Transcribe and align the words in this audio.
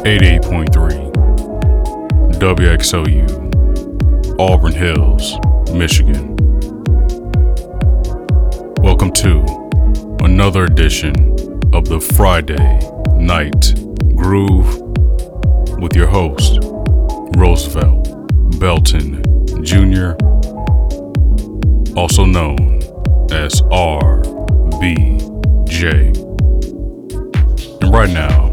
88.3 0.00 1.12
WXOU, 2.38 3.28
Auburn 4.38 4.72
Hills, 4.72 5.38
Michigan. 5.74 6.36
Welcome 8.82 9.12
to 9.12 9.44
another 10.24 10.64
edition 10.64 11.36
of 11.74 11.86
the 11.86 12.00
Friday 12.16 12.80
Night 13.14 13.74
Groove 14.16 14.80
with 15.78 15.94
your 15.94 16.06
host, 16.06 16.60
Roosevelt 17.36 18.08
Belton 18.58 19.22
Jr., 19.62 20.12
also 21.94 22.24
known 22.24 22.80
as 23.30 23.60
RBJ. 23.70 24.16
And 27.82 27.92
right 27.92 28.08
now, 28.08 28.49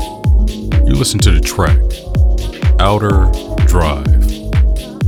listen 0.97 1.19
to 1.19 1.29
the 1.29 1.39
track 1.39 1.77
Outer 2.79 3.29
Drive 3.67 4.03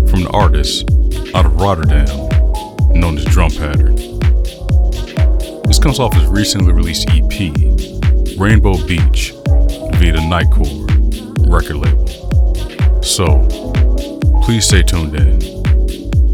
from 0.08 0.22
the 0.22 0.30
artist 0.32 0.88
out 1.34 1.48
of 1.48 1.56
Rotterdam 1.56 2.06
known 2.94 3.18
as 3.18 3.26
Drum 3.26 3.50
Pattern. 3.50 3.96
This 5.64 5.80
comes 5.80 6.00
off 6.00 6.14
his 6.14 6.28
recently 6.28 6.74
released 6.74 7.10
EP, 7.10 7.32
Rainbow 8.38 8.78
Beach, 8.86 9.34
via 9.98 10.14
the 10.14 10.22
Nightcore 10.30 10.86
record 11.50 11.78
label. 11.78 12.08
So, 13.02 13.48
please 14.44 14.68
stay 14.68 14.84
tuned 14.84 15.16
in, 15.16 15.42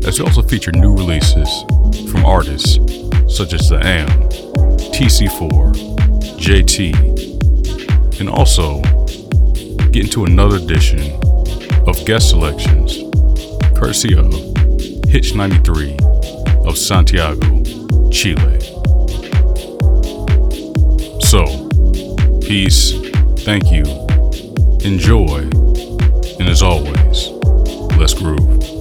as 0.06 0.20
we 0.20 0.26
also 0.26 0.42
feature 0.42 0.74
new 0.74 0.94
releases 0.94 1.48
from 2.12 2.26
artists 2.26 2.76
such 3.34 3.54
as 3.54 3.70
The 3.70 3.80
Am, 3.82 4.10
TC4, 4.92 5.76
JT, 6.40 8.20
and 8.20 8.30
also 8.30 8.82
get 9.96 10.04
into 10.04 10.26
another 10.26 10.58
edition 10.58 11.00
of 11.88 12.06
guest 12.06 12.32
selections, 12.32 12.98
courtesy 13.78 14.14
of 14.14 14.26
Hitch 15.08 15.34
93 15.34 15.96
of 16.66 16.78
Santiago, 16.78 17.64
Chile. 18.10 18.60
So, 21.22 21.70
peace, 22.42 22.92
thank 23.46 23.72
you, 23.72 23.86
enjoy, 24.84 25.48
and 26.40 26.50
as 26.50 26.62
always, 26.62 27.30
let's 27.98 28.14
groove. 28.14 28.75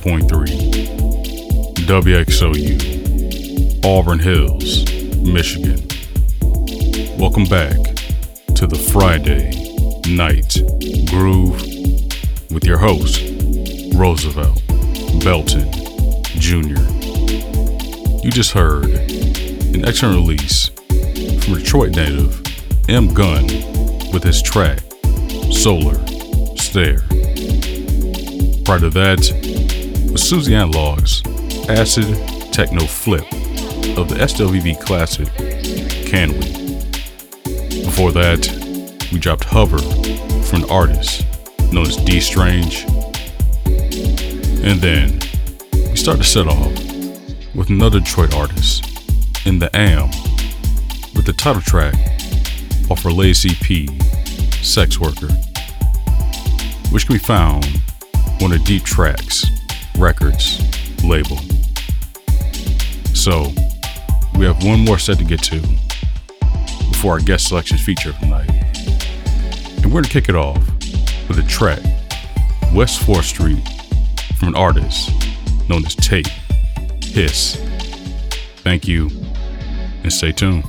88.3 0.00 1.76
WXOU, 1.84 3.84
Auburn 3.84 4.18
Hills, 4.18 4.90
Michigan. 5.16 5.86
Welcome 7.18 7.44
back 7.44 7.76
to 8.54 8.66
the 8.66 8.78
Friday 8.92 9.50
Night 10.08 10.56
Groove 11.10 11.60
with 12.50 12.64
your 12.64 12.78
host, 12.78 13.20
Roosevelt 13.94 14.62
Belton 15.22 15.70
Jr. 16.38 16.80
You 18.24 18.30
just 18.30 18.52
heard 18.52 18.86
an 18.86 19.84
excellent 19.84 20.16
release 20.16 20.70
from 21.44 21.58
Detroit 21.58 21.90
native 21.90 22.40
M 22.88 23.12
Gun 23.12 23.44
with 24.14 24.24
his 24.24 24.40
track 24.40 24.78
Solar 25.52 25.98
Stare. 26.56 27.02
Prior 28.64 28.78
to 28.78 28.88
that 28.90 29.49
Susie 30.30 30.54
Analog's 30.54 31.24
Acid 31.68 32.06
Techno 32.52 32.86
Flip 32.86 33.24
of 33.98 34.08
the 34.08 34.14
SWV 34.14 34.80
classic 34.80 35.26
Can 36.06 36.30
We? 36.30 37.84
Before 37.84 38.12
that, 38.12 38.48
we 39.10 39.18
dropped 39.18 39.42
Hover 39.42 39.80
from 40.44 40.62
an 40.62 40.70
artist 40.70 41.26
known 41.72 41.84
as 41.84 41.96
D 41.96 42.20
Strange. 42.20 42.84
And 44.62 44.80
then 44.80 45.18
we 45.72 45.96
start 45.96 46.18
to 46.18 46.24
set 46.24 46.46
off 46.46 46.72
with 47.52 47.68
another 47.68 47.98
Detroit 47.98 48.32
artist 48.32 48.86
in 49.46 49.58
the 49.58 49.68
AM 49.76 50.10
with 51.16 51.26
the 51.26 51.34
title 51.36 51.60
track 51.60 51.96
off 52.88 53.02
her 53.02 53.10
latest 53.10 53.46
EP, 53.46 53.90
Sex 54.62 55.00
Worker, 55.00 55.32
which 56.92 57.08
can 57.08 57.16
be 57.16 57.18
found 57.18 57.64
on 58.40 58.50
the 58.50 58.62
Deep 58.64 58.84
Tracks 58.84 59.44
Records 60.00 60.58
label. 61.04 61.36
So, 63.14 63.52
we 64.38 64.46
have 64.46 64.64
one 64.64 64.80
more 64.80 64.98
set 64.98 65.18
to 65.18 65.24
get 65.24 65.42
to 65.44 65.60
before 66.88 67.12
our 67.12 67.20
guest 67.20 67.48
selection 67.48 67.76
feature 67.76 68.12
tonight. 68.14 68.48
And 69.76 69.86
we're 69.86 70.02
going 70.02 70.04
to 70.04 70.10
kick 70.10 70.30
it 70.30 70.34
off 70.34 70.56
with 71.28 71.38
a 71.38 71.44
track, 71.46 71.80
West 72.74 73.02
4th 73.02 73.24
Street, 73.24 73.62
from 74.38 74.48
an 74.48 74.56
artist 74.56 75.10
known 75.68 75.84
as 75.84 75.94
Tate 75.94 76.28
Hiss. 77.02 77.56
Thank 78.62 78.88
you, 78.88 79.10
and 80.02 80.12
stay 80.12 80.32
tuned. 80.32 80.64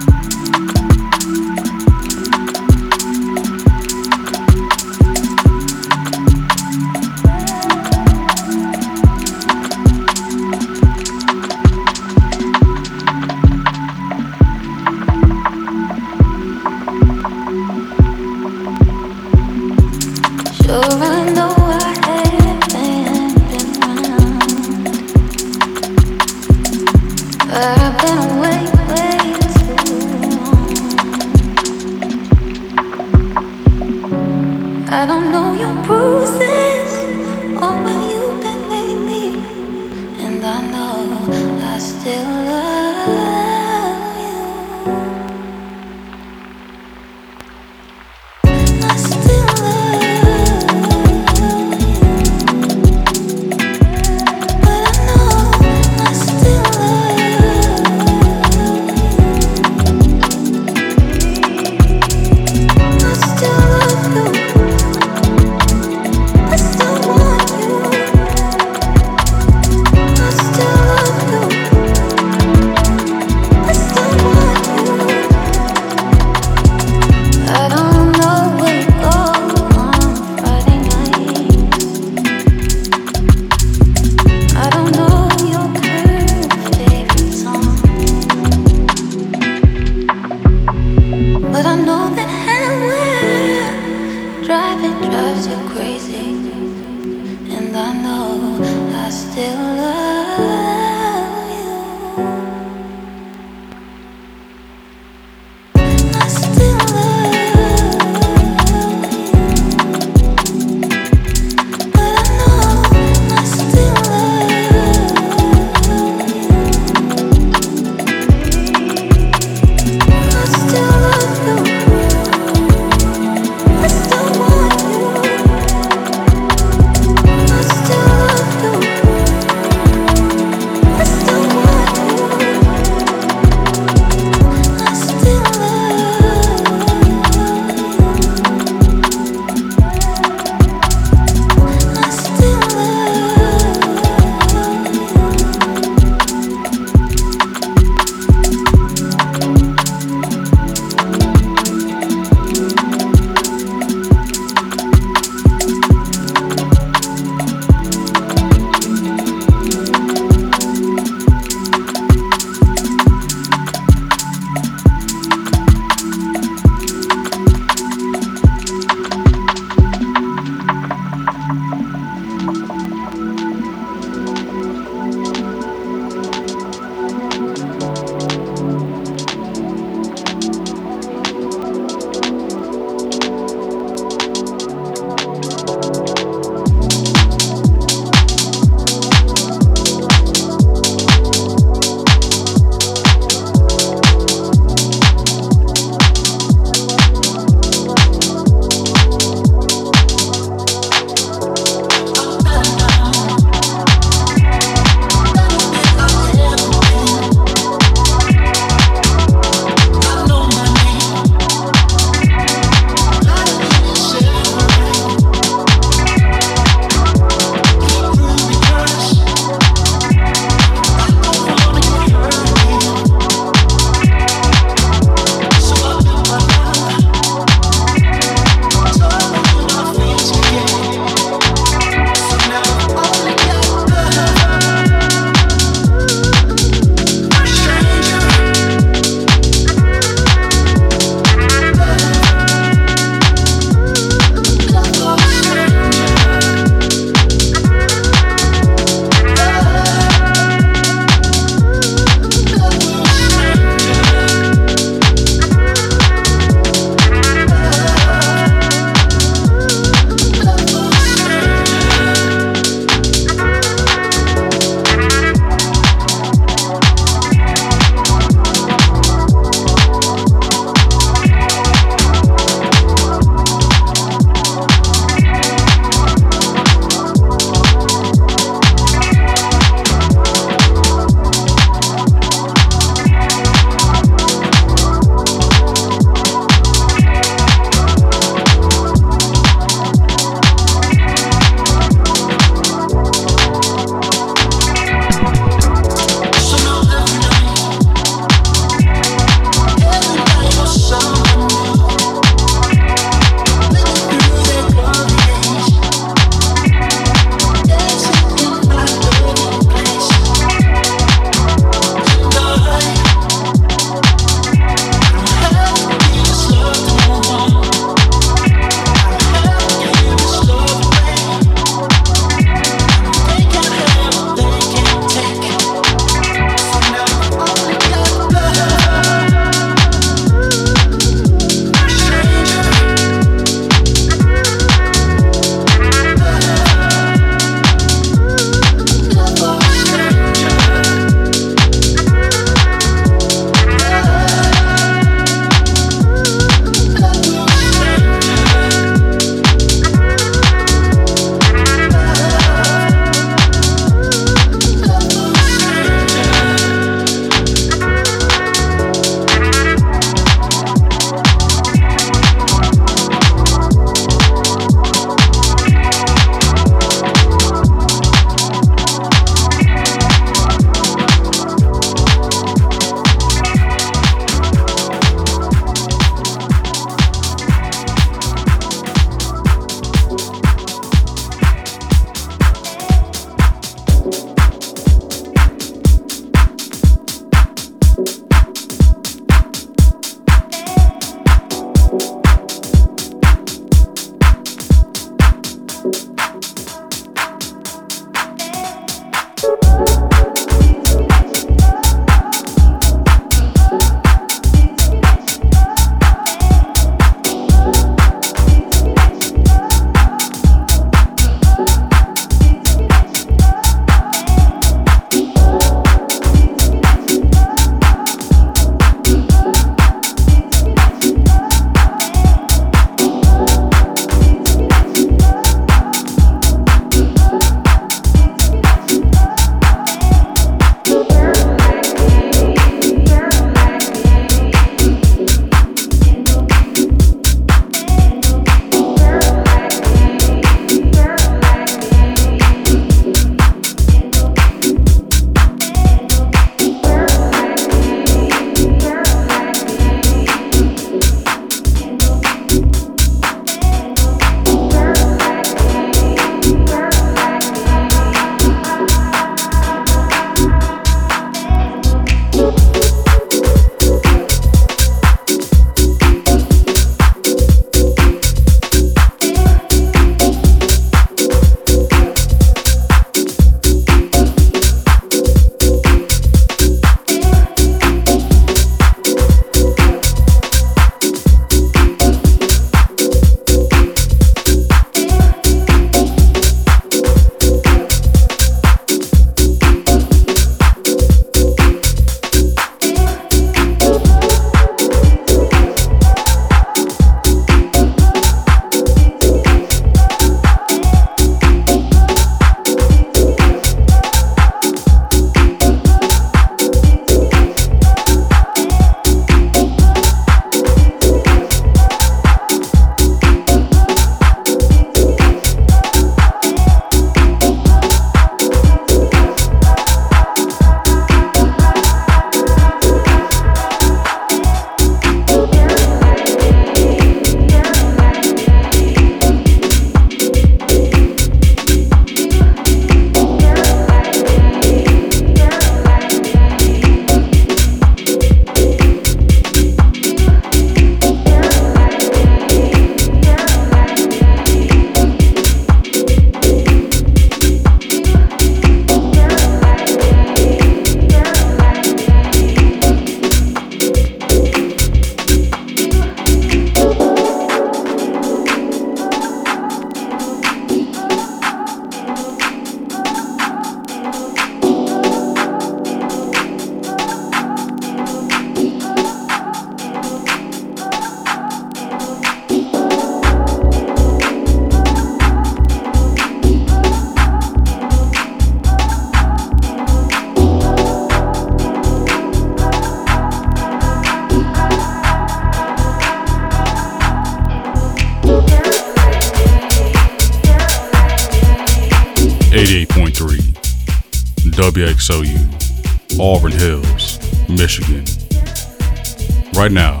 Right 599.66 599.72
now, 599.72 600.00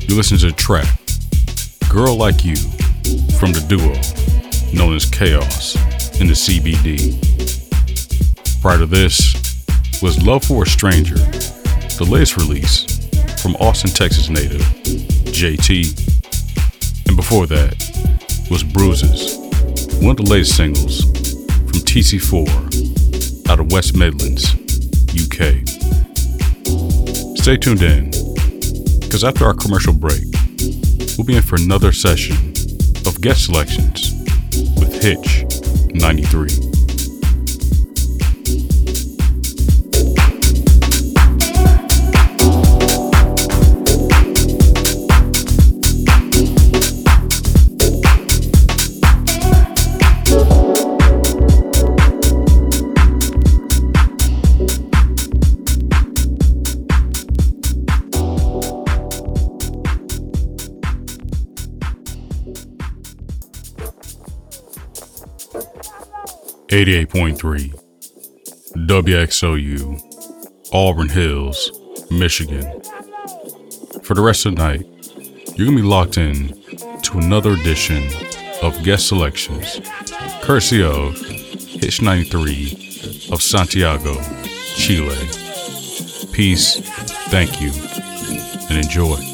you 0.00 0.16
listen 0.16 0.36
to 0.38 0.46
the 0.46 0.54
track 0.56 0.88
Girl 1.88 2.16
Like 2.16 2.44
You 2.44 2.56
from 3.38 3.52
the 3.52 3.64
duo 3.68 3.94
known 4.76 4.96
as 4.96 5.04
Chaos 5.04 5.76
in 6.20 6.26
the 6.26 6.32
CBD. 6.32 7.14
Prior 8.60 8.78
to 8.78 8.86
this 8.86 9.62
was 10.02 10.20
Love 10.26 10.42
for 10.42 10.64
a 10.64 10.66
Stranger, 10.66 11.14
the 11.14 12.08
latest 12.10 12.36
release 12.36 13.06
from 13.40 13.54
Austin, 13.60 13.92
Texas 13.92 14.28
native 14.28 14.62
JT. 15.30 17.06
And 17.06 17.16
before 17.16 17.46
that 17.46 17.76
was 18.50 18.64
Bruises, 18.64 19.36
one 20.02 20.10
of 20.10 20.16
the 20.16 20.28
latest 20.28 20.56
singles 20.56 21.04
from 21.04 21.78
TC4 21.78 23.48
out 23.48 23.60
of 23.60 23.70
West 23.70 23.96
Midlands, 23.96 24.52
UK. 25.14 25.62
Stay 27.38 27.56
tuned 27.56 27.82
in, 27.82 28.23
because 29.14 29.22
after 29.22 29.46
our 29.46 29.54
commercial 29.54 29.92
break, 29.92 30.24
we'll 31.16 31.24
be 31.24 31.36
in 31.36 31.42
for 31.42 31.54
another 31.54 31.92
session 31.92 32.34
of 33.06 33.20
guest 33.20 33.44
selections 33.44 34.12
with 34.76 35.00
Hitch 35.00 35.44
93. 35.94 36.63
88.3 66.74 67.72
WXOU, 68.88 70.00
Auburn 70.72 71.08
Hills, 71.08 71.70
Michigan. 72.10 72.82
For 74.02 74.14
the 74.14 74.20
rest 74.20 74.44
of 74.44 74.56
the 74.56 74.60
night, 74.60 74.84
you're 75.56 75.66
going 75.68 75.76
to 75.76 75.82
be 75.82 75.88
locked 75.88 76.18
in 76.18 76.48
to 77.02 77.18
another 77.18 77.52
edition 77.52 78.08
of 78.60 78.82
guest 78.82 79.06
selections, 79.06 79.80
courtesy 80.42 80.82
of 80.82 81.16
Hitch 81.16 82.02
93 82.02 83.28
of 83.30 83.40
Santiago, 83.40 84.20
Chile. 84.74 85.14
Peace, 86.32 86.80
thank 87.30 87.60
you, 87.60 87.70
and 88.68 88.84
enjoy. 88.84 89.33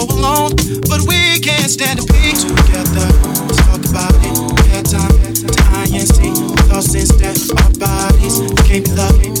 so 0.00 0.14
alone, 0.14 0.52
but 0.88 1.00
we 1.06 1.40
can't 1.40 1.70
stand 1.70 2.00
to 2.00 2.06
be 2.06 2.32
together. 2.32 3.08
Let's 3.44 3.60
talk 3.66 3.82
about 3.84 4.14
it. 4.16 4.36
Had 4.72 4.86
time 4.86 5.12
to 5.34 5.46
INC. 5.84 6.36
Thoughts 6.68 6.94
instead 6.94 7.36
our 7.60 7.70
bodies 7.76 8.40
can't 8.64 8.84
be 8.84 8.92
loving. 8.96 9.34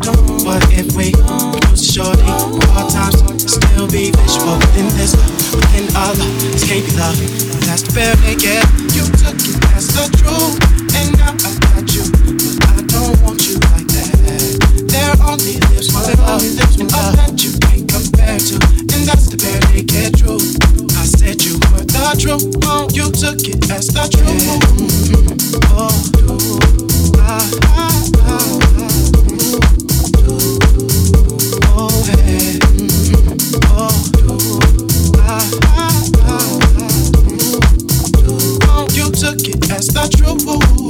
Don't 0.00 0.44
what 0.44 0.62
if 0.72 0.92
we 0.96 1.12
lose 1.12 1.80
shorty? 1.80 2.22
Hard 2.72 2.90
times 2.92 3.20
still 3.48 3.88
be 3.88 4.10
visual 4.10 4.56
within 4.58 4.88
this, 4.98 5.16
within 5.54 5.86
other. 5.96 6.28
This 6.52 6.64
can't 6.68 6.84
be 6.84 6.92
loving. 6.96 7.30
That's 7.64 7.82
the 7.82 7.92
bare 7.94 8.16
naked. 8.24 8.60
You 8.92 9.04
took 9.20 9.38
it 9.40 9.56
as 9.72 9.88
the 9.88 10.04
truth, 10.20 10.58
and 10.96 11.16
now 11.16 11.32
I 11.32 11.52
got 11.72 11.86
you. 11.94 12.04
but 12.12 12.76
I 12.76 12.82
don't 12.92 13.16
want 13.22 13.40
you 13.46 13.56
like 13.72 13.88
that. 13.96 14.12
There 14.84 15.14
only 15.24 15.56
lives 15.72 15.92
one 15.94 16.12
love, 16.20 16.42
and 16.80 16.92
all 16.92 17.12
that 17.16 17.42
you 17.42 17.56
can't 17.60 17.88
compare 17.88 18.38
to 18.38 18.83
and 19.04 19.12
that's 19.12 19.28
to 19.28 19.36
barely 19.36 19.82
get 19.82 20.16
through. 20.16 20.40
I 20.96 21.04
said 21.04 21.44
you 21.44 21.54
were 21.72 21.84
the 21.84 22.16
truth, 22.18 22.56
oh, 22.64 22.88
you 22.92 23.10
took 23.12 23.44
it 23.44 23.70
as 23.70 23.88
the 23.88 24.08
truth. 24.08 24.48
Mm-hmm. 24.80 25.28
Oh, 25.76 25.92
do 26.14 26.40
I, 27.20 27.44
I, 27.68 28.00
I. 28.24 28.40
Oh, 31.76 32.02
hey, 32.08 32.56
you 38.94 39.06
took 39.10 39.44
it 39.48 39.70
as 39.70 39.86
the 39.88 40.08
truth. 40.16 40.44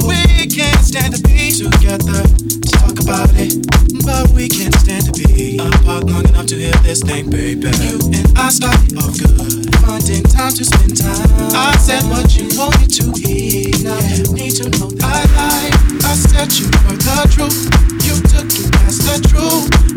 We 0.07 0.47
can't 0.47 0.85
stand 0.85 1.15
to 1.15 1.21
be 1.23 1.51
together. 1.51 2.23
Talk 2.79 2.95
about 3.03 3.31
it 3.35 3.94
but 4.05 4.29
we 4.31 4.47
can't 4.47 4.73
stand 4.75 5.05
to 5.05 5.11
be 5.11 5.57
apart 5.57 6.05
long 6.05 6.27
enough 6.29 6.45
to 6.45 6.55
hear 6.55 6.73
this 6.85 7.01
thing, 7.01 7.29
baby. 7.29 7.67
You 7.81 7.97
and 8.13 8.37
I 8.37 8.49
started 8.49 8.97
off 8.97 9.17
good, 9.17 9.73
finding 9.81 10.23
time 10.23 10.53
to 10.53 10.63
spend 10.63 10.95
time. 10.95 11.27
I 11.51 11.75
said 11.77 12.03
what 12.05 12.37
you 12.37 12.47
wanted 12.57 12.93
to 13.01 13.11
hear. 13.19 13.73
Now 13.83 13.99
you 14.13 14.23
need 14.33 14.55
to 14.61 14.69
know 14.77 14.89
that 15.01 15.03
I 15.03 15.25
lied. 15.35 15.73
I 16.05 16.13
said 16.13 16.53
you 16.53 16.67
were 16.85 16.97
the 17.01 17.25
truth. 17.33 17.65
You 18.05 18.15
took 18.29 18.45
it 18.45 18.75
as 18.85 18.99
the 19.01 19.17
truth. 19.27 19.94